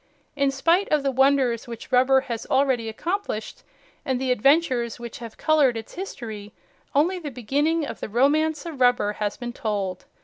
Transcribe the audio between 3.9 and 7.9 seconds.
and the adventures, which have colored its history, only the beginning